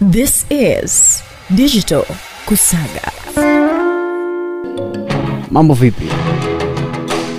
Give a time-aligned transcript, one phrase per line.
[0.00, 1.22] This is
[1.54, 2.04] Digital
[2.46, 3.12] Kusaga.
[5.50, 6.04] Mambo vipi?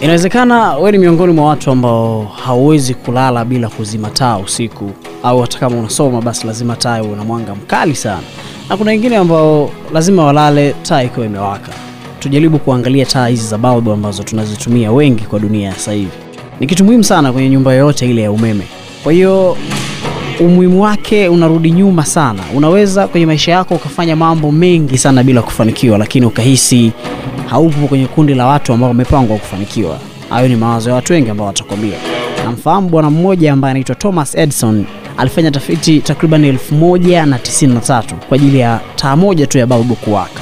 [0.01, 4.91] Inawezekana wewe ni miongoni mwa watu ambao hauwezi kulala bila kuzima taa usiku,
[5.23, 8.21] au hata kama unasoma basi lazima taa iwe na mwanga mkali sana,
[8.69, 11.71] na kuna wengine ambao lazima walale taa ikiwa imewaka.
[12.19, 16.11] Tujaribu kuangalia taa hizi za balbu ambazo tunazitumia wengi kwa dunia ya sasa hivi.
[16.59, 18.63] Ni kitu muhimu sana kwenye nyumba yoyote ile ya umeme.
[19.03, 19.57] Kwa hiyo
[20.39, 22.39] umuhimu wake unarudi nyuma sana.
[22.55, 26.91] Unaweza kwenye maisha yako ukafanya mambo mengi sana bila kufanikiwa, lakini ukahisi
[27.49, 29.97] haupo kwenye kundi la watu ambao wamepangwa kufanikiwa.
[30.29, 31.97] Hayo ni mawazo ya watu wengi ambao watakwambia.
[32.45, 34.85] Namfahamu bwana mmoja ambaye anaitwa Thomas Edison,
[35.17, 39.57] alifanya tafiti takriban elfu moja na tisini na tatu kwa ajili ya taa moja tu
[39.57, 40.41] ya balbu kuwaka.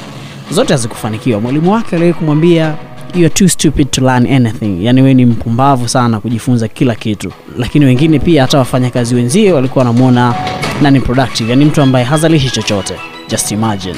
[0.50, 1.40] Zote hazikufanikiwa.
[1.40, 2.74] Mwalimu wake aliwahi kumwambia
[3.16, 7.32] you are too stupid to learn anything, yani wewe ni mpumbavu sana kujifunza kila kitu.
[7.58, 10.34] Lakini wengine pia hata wafanyakazi wenzie walikuwa wanamwona
[10.82, 12.94] nani productive, yani mtu ambaye hazalishi chochote.
[13.28, 13.94] Just imagine.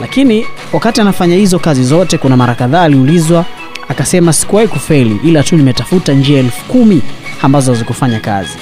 [0.00, 3.44] Lakini wakati anafanya hizo kazi zote, kuna mara kadhaa aliulizwa,
[3.88, 7.02] akasema sikuwahi kufeli, ila tu nimetafuta njia elfu kumi
[7.42, 8.58] ambazo hazikufanya kazi.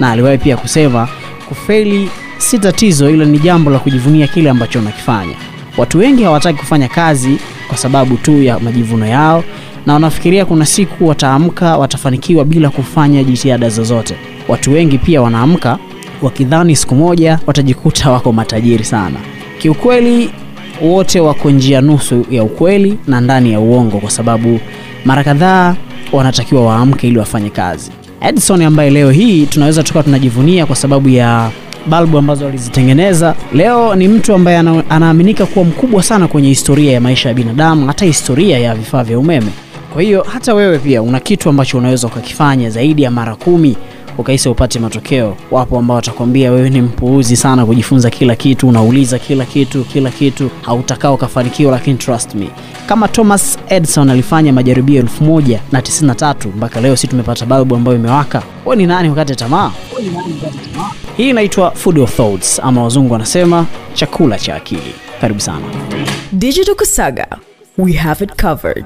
[0.00, 1.08] Na aliwahi pia kusema
[1.48, 5.34] kufeli si tatizo, ila ni jambo la kujivunia kile ambacho unakifanya.
[5.76, 9.44] Watu wengi hawataki kufanya kazi kwa sababu tu ya majivuno yao,
[9.86, 14.14] na wanafikiria kuna siku wataamka watafanikiwa bila kufanya jitihada zozote.
[14.48, 15.78] Watu wengi pia wanaamka
[16.22, 19.16] wakidhani siku moja watajikuta wako matajiri sana.
[19.58, 20.30] Kiukweli
[20.82, 24.60] wote wako njia nusu ya ukweli na ndani ya uongo, kwa sababu
[25.04, 25.74] mara kadhaa
[26.12, 27.90] wanatakiwa waamke ili wafanye kazi.
[28.20, 31.50] Edison ambaye leo hii tunaweza tukawa tunajivunia kwa sababu ya
[31.88, 37.28] balbu ambazo alizitengeneza, leo ni mtu ambaye anaaminika kuwa mkubwa sana kwenye historia ya maisha
[37.28, 39.50] ya binadamu, hata historia ya vifaa vya umeme.
[39.92, 43.76] Kwa hiyo hata wewe pia una kitu ambacho unaweza ukakifanya zaidi ya mara kumi
[44.18, 45.36] ukahisi upate matokeo.
[45.50, 50.50] Wapo ambao watakwambia wewe ni mpuuzi sana kujifunza kila kitu, unauliza kila kitu kila kitu,
[50.62, 51.72] hautakaa ukafanikiwa.
[51.72, 52.48] Lakini trust me,
[52.86, 57.46] kama Thomas Edison alifanya majaribio elfu moja na tisini na tatu mpaka leo si tumepata
[57.46, 59.72] balbu ambayo imewaka, wewe ni nani ukate tamaa?
[61.16, 64.94] Hii inaitwa food of thoughts, ama wazungu wanasema chakula cha akili.
[65.20, 65.66] Karibu sana.
[66.32, 67.26] Digital Kusaga.
[67.78, 68.84] We have it covered.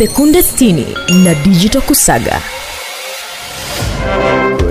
[0.00, 2.40] Sekunde 60 na Digital Kusaga.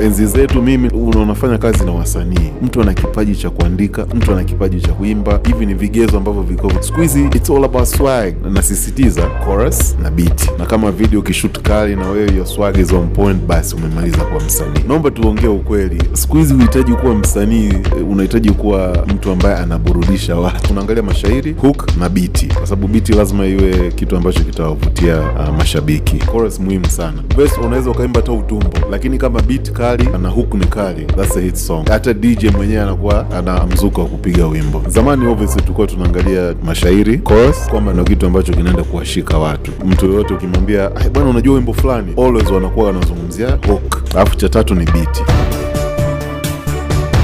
[0.10, 2.50] Enzi zetu mimi unafanya kazi na wasanii.
[2.62, 5.40] Mtu ana kipaji cha kuandika mtu ana kipaji cha kuimba.
[5.48, 6.72] Hivi ni vigezo ambavyo viko.
[6.80, 8.34] Siku hizi it's all about swag.
[8.54, 10.60] Nasisitiza chorus na beat.
[10.60, 14.44] Na kama video ukishoot kali na wewe your swag is on point basi umemaliza kuwa
[14.44, 14.80] msanii.
[14.88, 16.04] Naomba tuongee ukweli.
[16.14, 17.74] Siku hizi uhitaji kuwa msanii
[18.12, 20.72] unahitaji kuwa mtu ambaye anaburudisha watu.
[20.72, 26.18] Unaangalia mashairi hook na biti kwa sababu biti lazima iwe kitu ambacho kitawavutia uh, mashabiki.
[26.18, 27.24] Chorus muhimu sana.
[27.38, 31.06] Verse unaweza ukaimba hata utumbo lakini kama beat kali na hook ni kali.
[31.06, 31.88] That's a hit song.
[31.90, 34.84] Hata dj mwenyewe anakuwa ana mzuko wa kupiga wimbo.
[34.88, 39.72] Zamani obviously tulikuwa tunaangalia mashairi chorus kwamba ndio kitu ambacho kinaenda kuwashika watu.
[39.86, 44.02] Mtu yoyote ukimwambia "Ai, bwana unajua wimbo fulani always wanakuwa wanazungumzia hook.
[44.16, 45.22] Alafu cha tatu ni beat.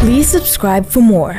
[0.02, 1.36] Please subscribe for more.